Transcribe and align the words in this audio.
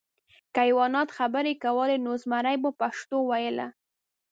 که 0.53 0.59
حیواناتو 0.67 1.15
خبرې 1.19 1.53
کولی، 1.63 1.97
نو 2.05 2.11
زمری 2.23 2.55
به 2.63 2.69
پښتو 2.81 3.17
ویله. 3.29 3.67